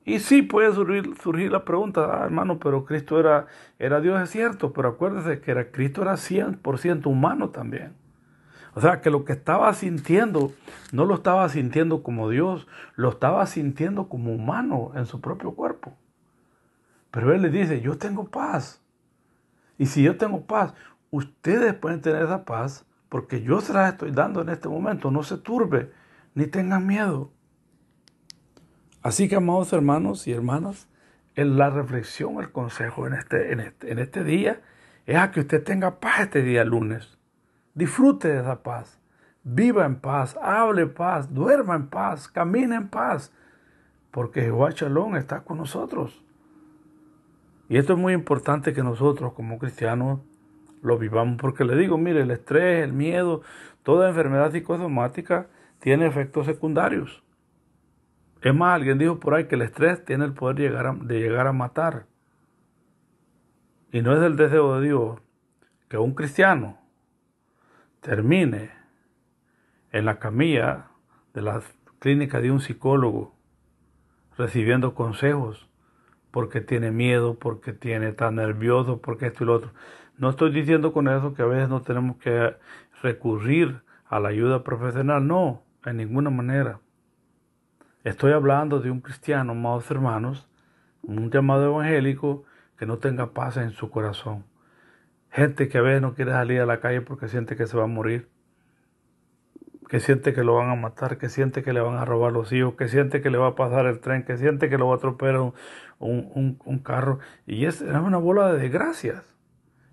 Y 0.04 0.20
sí 0.20 0.42
puede 0.42 0.72
surgir, 0.72 1.14
surgir 1.20 1.50
la 1.50 1.64
pregunta, 1.64 2.20
ah, 2.20 2.24
hermano, 2.24 2.58
pero 2.58 2.84
Cristo 2.84 3.18
era, 3.18 3.46
era 3.78 4.00
Dios, 4.00 4.22
es 4.22 4.30
cierto, 4.30 4.72
pero 4.72 4.90
acuérdese 4.90 5.40
que 5.40 5.50
era, 5.50 5.70
Cristo 5.72 6.02
era 6.02 6.14
100% 6.14 7.06
humano 7.06 7.50
también. 7.50 7.92
O 8.76 8.80
sea, 8.82 9.00
que 9.00 9.08
lo 9.08 9.24
que 9.24 9.32
estaba 9.32 9.72
sintiendo 9.72 10.52
no 10.92 11.06
lo 11.06 11.14
estaba 11.14 11.48
sintiendo 11.48 12.02
como 12.02 12.28
Dios, 12.28 12.68
lo 12.94 13.08
estaba 13.08 13.46
sintiendo 13.46 14.10
como 14.10 14.34
humano 14.34 14.92
en 14.94 15.06
su 15.06 15.22
propio 15.22 15.54
cuerpo. 15.54 15.96
Pero 17.10 17.34
Él 17.34 17.40
le 17.40 17.48
dice, 17.48 17.80
yo 17.80 17.96
tengo 17.96 18.28
paz. 18.28 18.82
Y 19.78 19.86
si 19.86 20.02
yo 20.02 20.18
tengo 20.18 20.42
paz, 20.42 20.74
ustedes 21.10 21.72
pueden 21.72 22.02
tener 22.02 22.22
esa 22.22 22.44
paz 22.44 22.84
porque 23.08 23.40
yo 23.40 23.62
se 23.62 23.72
las 23.72 23.92
estoy 23.94 24.10
dando 24.10 24.42
en 24.42 24.50
este 24.50 24.68
momento. 24.68 25.10
No 25.10 25.22
se 25.22 25.38
turbe 25.38 25.90
ni 26.34 26.46
tengan 26.46 26.86
miedo. 26.86 27.30
Así 29.00 29.26
que, 29.26 29.36
amados 29.36 29.72
hermanos 29.72 30.26
y 30.26 30.32
hermanas, 30.32 30.86
en 31.34 31.56
la 31.56 31.70
reflexión, 31.70 32.42
el 32.42 32.52
consejo 32.52 33.06
en 33.06 33.14
este, 33.14 33.52
en 33.52 33.60
este, 33.60 33.90
en 33.90 34.00
este 34.00 34.22
día 34.22 34.60
es 35.06 35.16
a 35.16 35.30
que 35.30 35.40
usted 35.40 35.64
tenga 35.64 35.98
paz 35.98 36.20
este 36.20 36.42
día 36.42 36.62
lunes. 36.62 37.15
Disfrute 37.76 38.28
de 38.28 38.40
esa 38.40 38.62
paz. 38.62 38.98
Viva 39.44 39.84
en 39.84 39.96
paz, 40.00 40.34
hable 40.40 40.86
paz, 40.86 41.32
duerma 41.32 41.76
en 41.76 41.88
paz, 41.88 42.26
camine 42.26 42.74
en 42.74 42.88
paz, 42.88 43.32
porque 44.10 44.40
Jehová 44.40 44.70
Shalom 44.70 45.14
está 45.14 45.44
con 45.44 45.58
nosotros. 45.58 46.24
Y 47.68 47.76
esto 47.76 47.92
es 47.92 47.98
muy 47.98 48.14
importante 48.14 48.72
que 48.72 48.82
nosotros 48.82 49.34
como 49.34 49.58
cristianos 49.58 50.20
lo 50.80 50.96
vivamos, 50.96 51.36
porque 51.38 51.66
le 51.66 51.76
digo, 51.76 51.98
mire, 51.98 52.22
el 52.22 52.30
estrés, 52.30 52.82
el 52.82 52.94
miedo, 52.94 53.42
toda 53.82 54.08
enfermedad 54.08 54.52
psicosomática 54.52 55.48
tiene 55.78 56.06
efectos 56.06 56.46
secundarios. 56.46 57.22
Es 58.40 58.54
más, 58.54 58.74
alguien 58.74 58.96
dijo 58.96 59.20
por 59.20 59.34
ahí 59.34 59.48
que 59.48 59.56
el 59.56 59.62
estrés 59.62 60.02
tiene 60.02 60.24
el 60.24 60.32
poder 60.32 60.72
de 61.02 61.20
llegar 61.20 61.46
a 61.46 61.52
matar. 61.52 62.06
Y 63.92 64.00
no 64.00 64.16
es 64.16 64.22
el 64.22 64.36
deseo 64.36 64.80
de 64.80 64.86
Dios 64.86 65.20
que 65.88 65.98
un 65.98 66.14
cristiano 66.14 66.85
termine 68.06 68.70
en 69.90 70.04
la 70.04 70.20
camilla 70.20 70.90
de 71.34 71.42
la 71.42 71.60
clínica 71.98 72.40
de 72.40 72.52
un 72.52 72.60
psicólogo 72.60 73.34
recibiendo 74.38 74.94
consejos 74.94 75.68
porque 76.30 76.60
tiene 76.60 76.92
miedo, 76.92 77.36
porque 77.36 77.72
tiene 77.72 78.12
tan 78.12 78.36
nervioso, 78.36 79.00
porque 79.00 79.26
esto 79.26 79.42
y 79.42 79.48
lo 79.48 79.54
otro. 79.54 79.72
No 80.18 80.30
estoy 80.30 80.52
diciendo 80.52 80.92
con 80.92 81.08
eso 81.08 81.34
que 81.34 81.42
a 81.42 81.46
veces 81.46 81.68
no 81.68 81.82
tenemos 81.82 82.18
que 82.18 82.54
recurrir 83.02 83.82
a 84.08 84.20
la 84.20 84.28
ayuda 84.28 84.62
profesional, 84.62 85.26
no, 85.26 85.64
en 85.84 85.96
ninguna 85.96 86.30
manera. 86.30 86.78
Estoy 88.04 88.30
hablando 88.30 88.78
de 88.78 88.92
un 88.92 89.00
cristiano, 89.00 89.50
amados 89.50 89.90
hermanos, 89.90 90.48
un 91.02 91.28
llamado 91.28 91.64
evangélico 91.64 92.44
que 92.78 92.86
no 92.86 92.98
tenga 92.98 93.32
paz 93.32 93.56
en 93.56 93.72
su 93.72 93.90
corazón. 93.90 94.44
Gente 95.36 95.68
que 95.68 95.76
a 95.76 95.82
veces 95.82 96.00
no 96.00 96.14
quiere 96.14 96.32
salir 96.32 96.62
a 96.62 96.66
la 96.66 96.80
calle 96.80 97.02
porque 97.02 97.28
siente 97.28 97.56
que 97.56 97.66
se 97.66 97.76
va 97.76 97.84
a 97.84 97.86
morir, 97.86 98.30
que 99.86 100.00
siente 100.00 100.32
que 100.32 100.42
lo 100.42 100.54
van 100.54 100.70
a 100.70 100.76
matar, 100.76 101.18
que 101.18 101.28
siente 101.28 101.62
que 101.62 101.74
le 101.74 101.80
van 101.80 101.96
a 101.96 102.06
robar 102.06 102.32
los 102.32 102.52
hijos, 102.52 102.74
que 102.74 102.88
siente 102.88 103.20
que 103.20 103.28
le 103.28 103.36
va 103.36 103.48
a 103.48 103.54
pasar 103.54 103.84
el 103.84 104.00
tren, 104.00 104.24
que 104.24 104.38
siente 104.38 104.70
que 104.70 104.78
lo 104.78 104.86
va 104.86 104.94
a 104.94 104.96
atropellar 104.96 105.52
un, 105.98 106.80
carro. 106.82 107.18
Y 107.46 107.66
es, 107.66 107.82
es 107.82 107.96
una 107.96 108.16
bola 108.16 108.50
de 108.50 108.60
desgracias. 108.60 109.24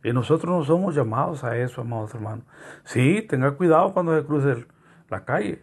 Y 0.01 0.13
nosotros 0.13 0.49
no 0.49 0.63
somos 0.63 0.95
llamados 0.95 1.43
a 1.43 1.57
eso, 1.57 1.81
amados 1.81 2.15
hermanos. 2.15 2.45
Sí, 2.85 3.21
tenga 3.27 3.51
cuidado 3.51 3.91
cuando 3.93 4.17
se 4.17 4.25
cruce 4.25 4.65
la 5.09 5.25
calle. 5.25 5.61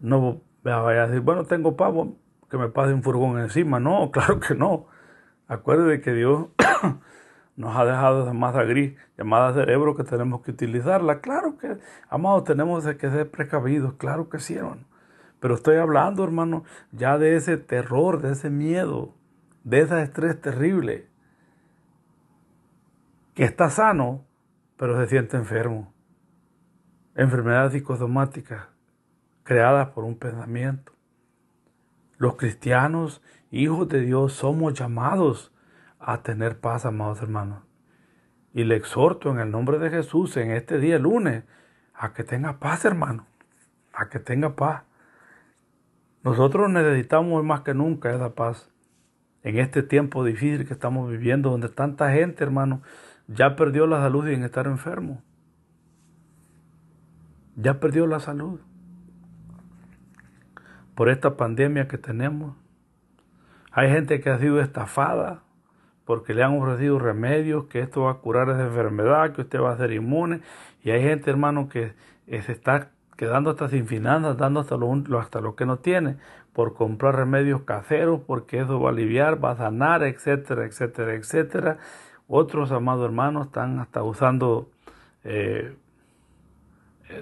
No 0.00 0.40
vaya 0.64 1.04
a 1.04 1.06
decir, 1.06 1.20
bueno, 1.20 1.44
tengo 1.44 1.76
pavo, 1.76 2.16
que 2.50 2.58
me 2.58 2.68
pase 2.68 2.92
un 2.92 3.04
furgón 3.04 3.38
encima. 3.38 3.78
No, 3.78 4.10
claro 4.12 4.40
que 4.40 4.56
no. 4.56 4.88
Acuérdate 5.46 6.00
que 6.00 6.14
Dios 6.14 6.48
nos 7.58 7.76
ha 7.76 7.84
dejado 7.84 8.22
esa 8.22 8.32
masa 8.32 8.62
gris 8.62 8.96
llamada 9.18 9.52
cerebro 9.52 9.96
que 9.96 10.04
tenemos 10.04 10.42
que 10.42 10.52
utilizarla. 10.52 11.20
Claro 11.20 11.58
que, 11.58 11.76
amados, 12.08 12.44
tenemos 12.44 12.86
que 12.86 13.10
ser 13.10 13.28
precavidos. 13.32 13.94
Claro 13.94 14.28
que 14.30 14.38
sí, 14.38 14.54
hermano. 14.54 14.84
Pero 15.40 15.56
estoy 15.56 15.76
hablando, 15.76 16.22
hermano, 16.22 16.62
ya 16.92 17.18
de 17.18 17.34
ese 17.34 17.56
terror, 17.56 18.22
de 18.22 18.30
ese 18.30 18.48
miedo, 18.48 19.12
de 19.64 19.80
ese 19.80 20.00
estrés 20.00 20.40
terrible. 20.40 21.08
Que 23.34 23.42
está 23.42 23.70
sano, 23.70 24.24
pero 24.76 24.96
se 25.00 25.08
siente 25.08 25.36
enfermo. 25.36 25.92
Enfermedades 27.16 27.72
psicosomáticas 27.72 28.68
creadas 29.42 29.88
por 29.88 30.04
un 30.04 30.16
pensamiento. 30.16 30.92
Los 32.18 32.36
cristianos, 32.36 33.20
hijos 33.50 33.88
de 33.88 34.02
Dios, 34.02 34.32
somos 34.34 34.74
llamados 34.74 35.52
a 36.00 36.22
tener 36.22 36.60
paz, 36.60 36.86
amados 36.86 37.22
hermanos. 37.22 37.62
Y 38.54 38.64
le 38.64 38.76
exhorto 38.76 39.30
en 39.30 39.38
el 39.38 39.50
nombre 39.50 39.78
de 39.78 39.90
Jesús 39.90 40.36
en 40.36 40.50
este 40.50 40.78
día 40.78 40.98
lunes 40.98 41.44
a 41.94 42.12
que 42.12 42.24
tenga 42.24 42.58
paz, 42.58 42.84
hermano. 42.84 43.26
A 43.92 44.08
que 44.08 44.18
tenga 44.18 44.56
paz. 44.56 44.84
Nosotros 46.22 46.70
necesitamos 46.70 47.44
más 47.44 47.62
que 47.62 47.74
nunca 47.74 48.14
esa 48.14 48.34
paz. 48.34 48.70
En 49.42 49.58
este 49.58 49.82
tiempo 49.82 50.24
difícil 50.24 50.66
que 50.66 50.72
estamos 50.72 51.10
viviendo, 51.10 51.50
donde 51.50 51.68
tanta 51.68 52.12
gente, 52.12 52.42
hermano, 52.42 52.82
ya 53.28 53.56
perdió 53.56 53.86
la 53.86 54.00
salud 54.00 54.26
en 54.28 54.42
estar 54.42 54.66
enfermo. 54.66 55.22
Ya 57.56 57.80
perdió 57.80 58.06
la 58.06 58.20
salud 58.20 58.60
por 60.94 61.08
esta 61.08 61.36
pandemia 61.36 61.86
que 61.86 61.98
tenemos. 61.98 62.56
Hay 63.70 63.90
gente 63.90 64.20
que 64.20 64.30
ha 64.30 64.38
sido 64.38 64.60
estafada 64.60 65.44
porque 66.08 66.32
le 66.32 66.42
han 66.42 66.56
ofrecido 66.58 66.98
remedios, 66.98 67.66
que 67.66 67.80
esto 67.80 68.04
va 68.04 68.12
a 68.12 68.14
curar 68.14 68.48
esa 68.48 68.64
enfermedad, 68.64 69.34
que 69.34 69.42
usted 69.42 69.60
va 69.60 69.72
a 69.72 69.76
ser 69.76 69.92
inmune. 69.92 70.40
Y 70.82 70.90
hay 70.90 71.02
gente, 71.02 71.28
hermano, 71.28 71.68
que 71.68 71.92
se 72.26 72.50
está 72.50 72.92
quedando 73.18 73.50
hasta 73.50 73.68
sin 73.68 73.86
finanzas, 73.86 74.38
dando 74.38 74.60
hasta 74.60 74.78
lo, 74.78 74.90
hasta 75.18 75.42
lo 75.42 75.54
que 75.54 75.66
no 75.66 75.80
tiene, 75.80 76.16
por 76.54 76.72
comprar 76.72 77.14
remedios 77.14 77.60
caseros, 77.60 78.22
porque 78.26 78.58
eso 78.58 78.80
va 78.80 78.88
a 78.88 78.92
aliviar, 78.92 79.44
va 79.44 79.50
a 79.50 79.56
sanar, 79.56 80.02
etcétera, 80.02 80.64
etcétera, 80.64 81.12
etcétera. 81.12 81.76
Otros, 82.26 82.72
amados 82.72 83.04
hermanos, 83.04 83.48
están 83.48 83.78
hasta 83.78 84.02
usando 84.02 84.70
eh, 85.24 85.76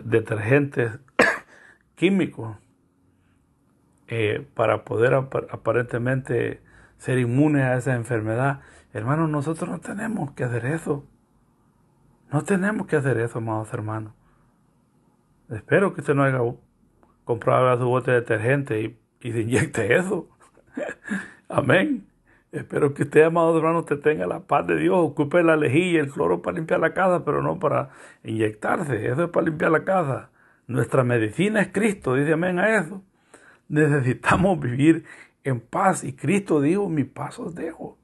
detergentes 0.04 0.92
químicos 1.96 2.56
eh, 4.06 4.46
para 4.54 4.84
poder 4.84 5.12
aparentemente 5.12 6.60
ser 6.98 7.18
inmunes 7.18 7.64
a 7.64 7.76
esa 7.76 7.96
enfermedad. 7.96 8.60
Hermanos, 8.96 9.28
nosotros 9.28 9.68
no 9.68 9.78
tenemos 9.78 10.32
que 10.32 10.44
hacer 10.44 10.64
eso. 10.64 11.04
No 12.32 12.42
tenemos 12.44 12.86
que 12.86 12.96
hacer 12.96 13.18
eso, 13.18 13.38
amados 13.38 13.70
hermanos. 13.74 14.14
Espero 15.50 15.92
que 15.92 16.00
usted 16.00 16.14
no 16.14 16.24
haya 16.24 16.40
comprado 17.24 17.78
su 17.78 17.86
bote 17.86 18.10
de 18.10 18.20
detergente 18.20 18.80
y, 18.80 18.98
y 19.20 19.32
se 19.32 19.42
inyecte 19.42 19.96
eso. 19.96 20.28
Amén. 21.50 22.06
Espero 22.52 22.94
que 22.94 23.02
usted, 23.02 23.24
amados 23.24 23.54
hermanos, 23.56 23.84
te 23.84 23.98
tenga 23.98 24.26
la 24.26 24.40
paz 24.40 24.66
de 24.66 24.76
Dios. 24.78 24.96
Ocupe 24.96 25.42
la 25.42 25.56
lejilla, 25.56 26.00
el 26.00 26.10
cloro 26.10 26.40
para 26.40 26.56
limpiar 26.56 26.80
la 26.80 26.94
casa, 26.94 27.22
pero 27.22 27.42
no 27.42 27.58
para 27.58 27.90
inyectarse. 28.24 29.08
Eso 29.08 29.24
es 29.24 29.30
para 29.30 29.44
limpiar 29.44 29.72
la 29.72 29.84
casa. 29.84 30.30
Nuestra 30.66 31.04
medicina 31.04 31.60
es 31.60 31.68
Cristo, 31.68 32.14
dice 32.14 32.32
amén 32.32 32.58
a 32.58 32.78
eso. 32.78 33.02
Necesitamos 33.68 34.58
vivir 34.58 35.04
en 35.44 35.60
paz 35.60 36.02
y 36.02 36.14
Cristo 36.14 36.62
dijo, 36.62 36.88
mi 36.88 37.04
paz 37.04 37.38
os 37.38 37.54
dejo. 37.54 37.98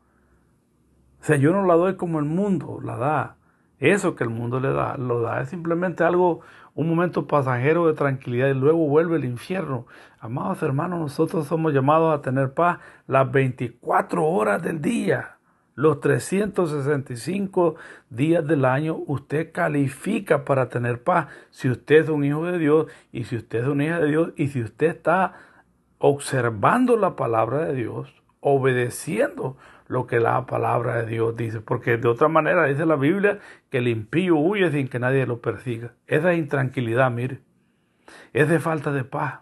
O 1.23 1.25
sea, 1.25 1.37
yo 1.37 1.52
no 1.52 1.64
la 1.64 1.75
doy 1.75 1.95
como 1.95 2.19
el 2.19 2.25
mundo 2.25 2.81
la 2.83 2.97
da. 2.97 3.37
Eso 3.79 4.17
que 4.17 4.25
el 4.25 4.31
mundo 4.31 4.59
le 4.59 4.73
da, 4.73 4.97
lo 4.97 5.21
da. 5.21 5.41
Es 5.41 5.50
simplemente 5.50 6.02
algo, 6.02 6.41
un 6.75 6.88
momento 6.88 7.29
pasajero 7.29 7.87
de 7.87 7.95
tranquilidad 7.95 8.49
y 8.49 8.55
luego 8.55 8.88
vuelve 8.88 9.19
el 9.19 9.25
infierno. 9.25 9.87
Amados 10.19 10.62
hermanos, 10.64 10.99
nosotros 10.99 11.47
somos 11.47 11.73
llamados 11.73 12.12
a 12.12 12.23
tener 12.23 12.55
paz 12.55 12.81
las 13.07 13.31
24 13.31 14.25
horas 14.25 14.64
del 14.64 14.83
día. 14.83 15.37
Los 15.76 16.00
365 16.00 17.76
días 18.11 18.45
del 18.45 18.64
año 18.64 18.99
usted 19.07 19.52
califica 19.52 20.45
para 20.45 20.69
tener 20.69 21.05
paz 21.05 21.29
si 21.50 21.71
usted 21.71 22.02
es 22.02 22.09
un 22.09 22.25
hijo 22.25 22.45
de 22.45 22.59
Dios 22.59 22.87
y 23.12 23.25
si 23.25 23.37
usted 23.37 23.61
es 23.61 23.69
una 23.69 23.85
hija 23.85 24.00
de 24.00 24.09
Dios 24.09 24.33
y 24.37 24.49
si 24.49 24.61
usted 24.61 24.88
está 24.88 25.35
observando 25.99 26.97
la 26.97 27.14
palabra 27.14 27.64
de 27.64 27.75
Dios, 27.75 28.12
obedeciendo 28.41 29.57
lo 29.92 30.06
que 30.06 30.20
la 30.20 30.46
palabra 30.46 30.96
de 30.96 31.06
Dios 31.06 31.37
dice, 31.37 31.61
porque 31.61 31.99
de 31.99 32.08
otra 32.08 32.28
manera 32.28 32.64
dice 32.64 32.87
la 32.87 32.96
Biblia 32.96 33.38
que 33.70 33.78
el 33.78 33.88
impío 33.88 34.37
huye 34.37 34.70
sin 34.70 34.88
que 34.88 34.99
nadie 34.99 35.26
lo 35.26 35.40
persiga. 35.40 35.94
Esa 36.06 36.34
intranquilidad, 36.34 37.11
mire, 37.11 37.40
es 38.32 38.49
de 38.49 38.58
falta 38.58 38.90
de 38.90 39.04
paz. 39.04 39.40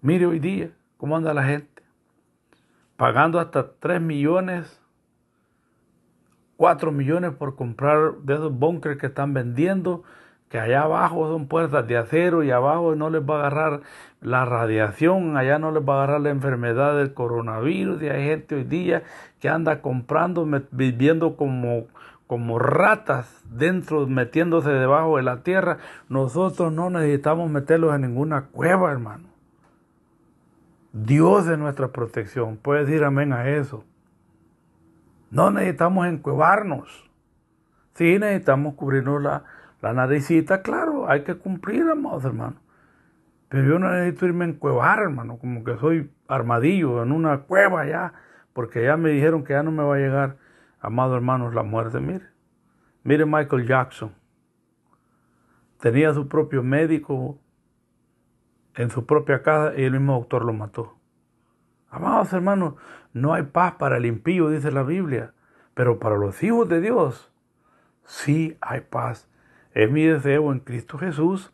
Mire 0.00 0.26
hoy 0.26 0.38
día 0.38 0.70
cómo 0.96 1.16
anda 1.16 1.34
la 1.34 1.44
gente, 1.44 1.82
pagando 2.96 3.38
hasta 3.38 3.74
3 3.74 4.00
millones, 4.00 4.80
4 6.56 6.92
millones 6.92 7.32
por 7.32 7.56
comprar 7.56 8.14
de 8.22 8.34
esos 8.34 8.52
bunkers 8.58 8.98
que 8.98 9.06
están 9.08 9.34
vendiendo 9.34 10.02
que 10.54 10.60
allá 10.60 10.82
abajo 10.82 11.26
son 11.26 11.48
puertas 11.48 11.84
de 11.88 11.96
acero 11.96 12.44
y 12.44 12.52
abajo 12.52 12.94
no 12.94 13.10
les 13.10 13.28
va 13.28 13.34
a 13.34 13.38
agarrar 13.40 13.80
la 14.20 14.44
radiación, 14.44 15.36
allá 15.36 15.58
no 15.58 15.72
les 15.72 15.82
va 15.82 15.94
a 15.94 16.04
agarrar 16.04 16.20
la 16.20 16.30
enfermedad 16.30 16.96
del 16.96 17.12
coronavirus 17.12 18.00
y 18.02 18.08
hay 18.08 18.26
gente 18.26 18.54
hoy 18.54 18.62
día 18.62 19.02
que 19.40 19.48
anda 19.48 19.82
comprando, 19.82 20.46
viviendo 20.70 21.34
como, 21.34 21.88
como 22.28 22.60
ratas 22.60 23.42
dentro, 23.50 24.06
metiéndose 24.06 24.70
debajo 24.70 25.16
de 25.16 25.24
la 25.24 25.42
tierra. 25.42 25.78
Nosotros 26.08 26.72
no 26.72 26.88
necesitamos 26.88 27.50
meterlos 27.50 27.92
en 27.92 28.02
ninguna 28.02 28.42
cueva, 28.42 28.92
hermano. 28.92 29.24
Dios 30.92 31.48
es 31.48 31.58
nuestra 31.58 31.88
protección. 31.88 32.58
Puede 32.58 32.84
decir 32.84 33.02
amén 33.02 33.32
a 33.32 33.48
eso. 33.48 33.84
No 35.32 35.50
necesitamos 35.50 36.06
encuevarnos. 36.06 37.10
Sí, 37.94 38.20
necesitamos 38.20 38.74
cubrirnos 38.74 39.20
la, 39.20 39.42
la 39.84 39.92
naricita, 39.92 40.62
claro, 40.62 41.10
hay 41.10 41.24
que 41.24 41.34
cumplir, 41.34 41.82
amados 41.82 42.24
hermanos. 42.24 42.58
Pero 43.50 43.68
yo 43.68 43.78
no 43.78 43.90
necesito 43.90 44.24
irme 44.24 44.46
a 44.46 44.48
encuevar, 44.48 45.00
hermano, 45.00 45.36
como 45.36 45.62
que 45.62 45.76
soy 45.76 46.10
armadillo 46.26 47.02
en 47.02 47.12
una 47.12 47.40
cueva 47.42 47.84
ya, 47.84 48.14
porque 48.54 48.82
ya 48.84 48.96
me 48.96 49.10
dijeron 49.10 49.44
que 49.44 49.52
ya 49.52 49.62
no 49.62 49.70
me 49.70 49.82
va 49.82 49.96
a 49.96 49.98
llegar, 49.98 50.38
amados 50.80 51.16
hermanos, 51.16 51.54
la 51.54 51.64
muerte. 51.64 52.00
Mire, 52.00 52.24
mire 53.02 53.26
Michael 53.26 53.66
Jackson. 53.66 54.14
Tenía 55.80 56.14
su 56.14 56.28
propio 56.28 56.62
médico 56.62 57.38
en 58.76 58.88
su 58.88 59.04
propia 59.04 59.42
casa 59.42 59.74
y 59.76 59.82
el 59.82 59.92
mismo 59.92 60.14
doctor 60.14 60.46
lo 60.46 60.54
mató. 60.54 60.96
Amados 61.90 62.32
hermanos, 62.32 62.76
no 63.12 63.34
hay 63.34 63.42
paz 63.42 63.74
para 63.74 63.98
el 63.98 64.06
impío, 64.06 64.48
dice 64.48 64.72
la 64.72 64.82
Biblia, 64.82 65.34
pero 65.74 65.98
para 65.98 66.16
los 66.16 66.42
hijos 66.42 66.70
de 66.70 66.80
Dios 66.80 67.30
sí 68.06 68.56
hay 68.62 68.80
paz. 68.80 69.28
Es 69.74 69.90
mi 69.90 70.06
deseo 70.06 70.52
en 70.52 70.60
Cristo 70.60 70.98
Jesús 70.98 71.52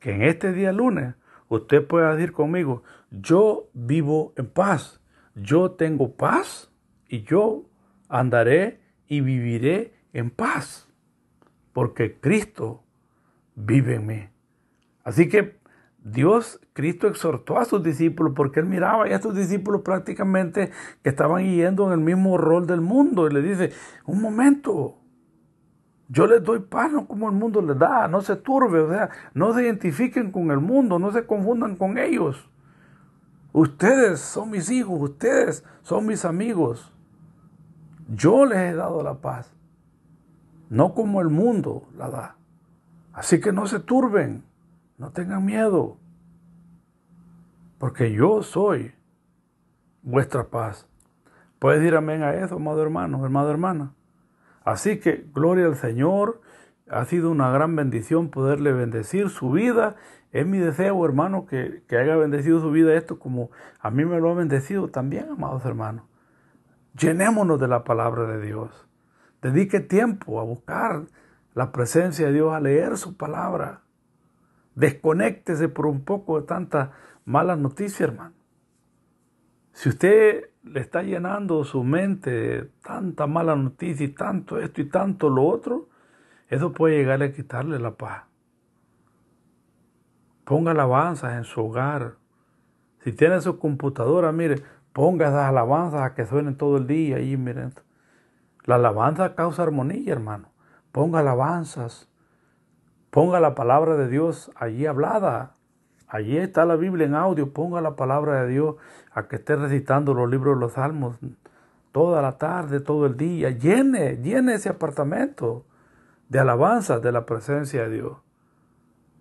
que 0.00 0.14
en 0.14 0.22
este 0.22 0.52
día 0.52 0.72
lunes 0.72 1.14
usted 1.48 1.86
pueda 1.86 2.14
decir 2.14 2.32
conmigo, 2.32 2.82
yo 3.10 3.68
vivo 3.74 4.32
en 4.36 4.46
paz, 4.46 5.00
yo 5.34 5.72
tengo 5.72 6.16
paz 6.16 6.72
y 7.06 7.22
yo 7.22 7.64
andaré 8.08 8.80
y 9.06 9.20
viviré 9.20 9.92
en 10.12 10.30
paz, 10.30 10.88
porque 11.72 12.18
Cristo 12.18 12.82
vive 13.54 13.96
en 13.96 14.06
mí. 14.06 14.28
Así 15.04 15.28
que 15.28 15.60
Dios, 16.02 16.60
Cristo 16.72 17.08
exhortó 17.08 17.58
a 17.58 17.66
sus 17.66 17.82
discípulos 17.82 18.32
porque 18.34 18.60
él 18.60 18.66
miraba 18.66 19.04
a 19.04 19.08
estos 19.08 19.34
discípulos 19.34 19.82
prácticamente 19.82 20.70
que 21.02 21.10
estaban 21.10 21.44
yendo 21.44 21.86
en 21.88 21.92
el 21.92 22.04
mismo 22.04 22.38
rol 22.38 22.66
del 22.66 22.80
mundo 22.80 23.26
y 23.26 23.34
le 23.34 23.42
dice, 23.42 23.72
un 24.06 24.22
momento, 24.22 24.99
yo 26.12 26.26
les 26.26 26.42
doy 26.42 26.58
paz, 26.58 26.90
no 26.90 27.06
como 27.06 27.28
el 27.28 27.36
mundo 27.36 27.62
les 27.62 27.78
da, 27.78 28.08
no 28.08 28.20
se 28.20 28.34
turbe, 28.34 28.80
o 28.80 28.90
sea, 28.90 29.10
no 29.32 29.54
se 29.54 29.62
identifiquen 29.62 30.32
con 30.32 30.50
el 30.50 30.58
mundo, 30.58 30.98
no 30.98 31.12
se 31.12 31.24
confundan 31.24 31.76
con 31.76 31.98
ellos. 31.98 32.50
Ustedes 33.52 34.18
son 34.18 34.50
mis 34.50 34.70
hijos, 34.70 35.00
ustedes 35.00 35.64
son 35.82 36.06
mis 36.06 36.24
amigos. 36.24 36.92
Yo 38.08 38.44
les 38.44 38.58
he 38.58 38.74
dado 38.74 39.04
la 39.04 39.14
paz, 39.14 39.54
no 40.68 40.94
como 40.94 41.20
el 41.20 41.28
mundo 41.28 41.84
la 41.96 42.10
da. 42.10 42.36
Así 43.12 43.40
que 43.40 43.52
no 43.52 43.66
se 43.66 43.78
turben, 43.78 44.42
no 44.98 45.12
tengan 45.12 45.44
miedo, 45.44 45.96
porque 47.78 48.12
yo 48.12 48.42
soy 48.42 48.92
vuestra 50.02 50.48
paz. 50.48 50.88
¿Puedes 51.60 51.80
decir 51.80 51.94
amén 51.94 52.24
a 52.24 52.34
eso, 52.34 52.56
amado 52.56 52.82
hermano, 52.82 53.24
hermano, 53.24 53.48
hermana? 53.48 53.94
Así 54.64 54.98
que 54.98 55.26
gloria 55.34 55.66
al 55.66 55.76
Señor. 55.76 56.40
Ha 56.88 57.04
sido 57.04 57.30
una 57.30 57.50
gran 57.50 57.76
bendición 57.76 58.30
poderle 58.30 58.72
bendecir 58.72 59.30
su 59.30 59.50
vida. 59.52 59.96
Es 60.32 60.46
mi 60.46 60.58
deseo, 60.58 61.04
hermano, 61.04 61.46
que, 61.46 61.82
que 61.86 61.96
haya 61.96 62.16
bendecido 62.16 62.60
su 62.60 62.70
vida 62.70 62.94
esto 62.94 63.18
como 63.18 63.50
a 63.78 63.90
mí 63.90 64.04
me 64.04 64.18
lo 64.20 64.30
ha 64.30 64.34
bendecido 64.34 64.88
también, 64.88 65.28
amados 65.30 65.64
hermanos. 65.64 66.04
Llenémonos 66.98 67.60
de 67.60 67.68
la 67.68 67.84
palabra 67.84 68.26
de 68.26 68.44
Dios. 68.44 68.88
Dedique 69.40 69.80
tiempo 69.80 70.40
a 70.40 70.44
buscar 70.44 71.06
la 71.54 71.72
presencia 71.72 72.26
de 72.26 72.32
Dios, 72.32 72.52
a 72.52 72.60
leer 72.60 72.96
su 72.96 73.16
palabra. 73.16 73.82
Desconéctese 74.74 75.68
por 75.68 75.86
un 75.86 76.04
poco 76.04 76.40
de 76.40 76.46
tanta 76.46 76.92
mala 77.24 77.56
noticia, 77.56 78.04
hermano. 78.04 78.34
Si 79.72 79.88
usted 79.88 80.49
le 80.62 80.80
está 80.80 81.02
llenando 81.02 81.64
su 81.64 81.82
mente 81.84 82.70
tanta 82.82 83.26
mala 83.26 83.56
noticia 83.56 84.04
y 84.04 84.10
tanto 84.10 84.58
esto 84.58 84.80
y 84.80 84.84
tanto 84.88 85.28
lo 85.28 85.46
otro, 85.46 85.88
eso 86.48 86.72
puede 86.72 86.98
llegar 86.98 87.22
a 87.22 87.32
quitarle 87.32 87.78
la 87.78 87.92
paz. 87.92 88.24
Ponga 90.44 90.72
alabanzas 90.72 91.36
en 91.36 91.44
su 91.44 91.64
hogar. 91.64 92.16
Si 93.04 93.12
tiene 93.12 93.40
su 93.40 93.58
computadora, 93.58 94.32
mire, 94.32 94.62
ponga 94.92 95.28
esas 95.28 95.48
alabanzas 95.48 96.02
a 96.02 96.14
que 96.14 96.26
suenen 96.26 96.56
todo 96.56 96.76
el 96.76 96.86
día 96.86 97.16
ahí, 97.16 97.36
miren. 97.36 97.72
La 98.64 98.74
alabanza 98.74 99.34
causa 99.34 99.62
armonía, 99.62 100.12
hermano. 100.12 100.48
Ponga 100.92 101.20
alabanzas. 101.20 102.08
Ponga 103.10 103.40
la 103.40 103.54
palabra 103.54 103.96
de 103.96 104.08
Dios 104.08 104.50
allí 104.56 104.86
hablada. 104.86 105.54
Allí 106.10 106.36
está 106.36 106.64
la 106.64 106.76
Biblia 106.76 107.06
en 107.06 107.14
audio. 107.14 107.52
Ponga 107.52 107.80
la 107.80 107.94
palabra 107.94 108.42
de 108.42 108.48
Dios 108.50 108.76
a 109.12 109.28
que 109.28 109.36
esté 109.36 109.54
recitando 109.56 110.12
los 110.12 110.28
libros 110.28 110.56
de 110.56 110.60
los 110.60 110.72
salmos 110.72 111.18
toda 111.92 112.20
la 112.22 112.38
tarde, 112.38 112.80
todo 112.80 113.06
el 113.06 113.16
día. 113.16 113.50
Llene, 113.50 114.16
llene 114.16 114.54
ese 114.54 114.68
apartamento 114.68 115.64
de 116.28 116.38
alabanzas 116.38 117.02
de 117.02 117.12
la 117.12 117.26
presencia 117.26 117.84
de 117.84 117.90
Dios. 117.90 118.18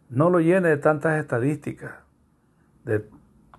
No 0.09 0.29
lo 0.29 0.39
llene 0.39 0.69
de 0.69 0.77
tantas 0.77 1.19
estadísticas, 1.19 1.91
de 2.83 3.07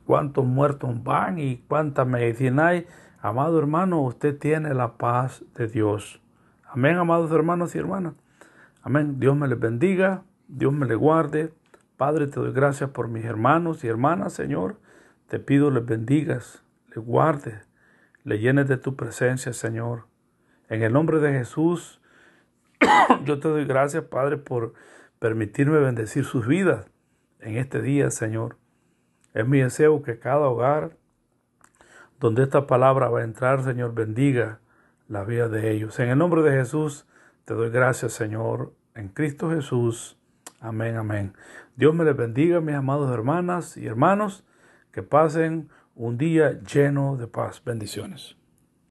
cuántos 0.05 0.45
muertos 0.45 1.03
van 1.03 1.39
y 1.39 1.59
cuánta 1.69 2.05
medicina 2.05 2.69
hay. 2.69 2.87
Amado 3.21 3.59
hermano, 3.59 4.01
usted 4.03 4.37
tiene 4.39 4.75
la 4.75 4.97
paz 4.97 5.45
de 5.55 5.69
Dios. 5.69 6.21
Amén, 6.65 6.97
amados 6.97 7.31
hermanos 7.31 7.75
y 7.75 7.79
hermanas. 7.79 8.15
Amén. 8.83 9.21
Dios 9.21 9.37
me 9.37 9.47
les 9.47 9.59
bendiga, 9.59 10.23
Dios 10.49 10.73
me 10.73 10.87
les 10.87 10.97
guarde. 10.97 11.53
Padre, 12.01 12.29
te 12.29 12.41
doy 12.41 12.55
gracias 12.55 12.89
por 12.89 13.09
mis 13.09 13.27
hermanos 13.27 13.85
y 13.85 13.89
hermanas, 13.89 14.33
Señor. 14.33 14.77
Te 15.29 15.39
pido 15.39 15.71
les 15.71 15.85
bendigas, 15.85 16.65
les 16.89 17.05
guardes, 17.05 17.69
le 18.25 18.39
llenes 18.39 18.69
de 18.69 18.79
tu 18.79 18.97
presencia, 18.97 19.53
Señor. 19.53 20.07
En 20.71 20.83
el 20.83 20.95
nombre 20.95 21.19
de 21.19 21.31
Jesús, 21.33 22.01
yo 23.27 23.39
te 23.39 23.49
doy 23.49 23.67
gracias, 23.67 24.05
Padre, 24.05 24.39
por 24.39 24.73
permitirme 25.19 25.79
bendecir 25.79 26.25
sus 26.25 26.47
vidas 26.47 26.87
en 27.39 27.59
este 27.59 27.83
día, 27.83 28.11
Señor. 28.11 28.57
Es 29.35 29.47
mi 29.47 29.61
deseo 29.61 30.03
que 30.03 30.19
cada 30.19 30.49
hogar 30.49 30.97
donde 32.19 32.45
esta 32.45 32.67
palabra 32.67 33.11
va 33.11 33.21
a 33.21 33.25
entrar, 33.25 33.63
Señor, 33.63 33.93
bendiga 33.93 34.61
la 35.07 35.23
vida 35.25 35.51
de 35.51 35.71
ellos. 35.71 36.01
En 36.01 36.09
el 36.09 36.17
nombre 36.17 36.41
de 36.41 36.53
Jesús, 36.53 37.07
te 37.45 37.53
doy 37.53 37.69
gracias, 37.69 38.15
Señor, 38.15 38.73
en 38.95 39.09
Cristo 39.09 39.51
Jesús. 39.51 40.17
Amén, 40.61 40.97
amén. 40.97 41.35
Dios 41.81 41.95
me 41.95 42.05
les 42.05 42.15
bendiga, 42.15 42.61
mis 42.61 42.75
amados 42.75 43.11
hermanas 43.11 43.79
y 43.79 43.87
hermanos. 43.87 44.45
Que 44.93 45.03
pasen 45.03 45.71
un 45.97 46.19
día 46.19 46.61
lleno 46.61 47.17
de 47.17 47.27
paz. 47.27 47.63
Bendiciones. 47.65 48.37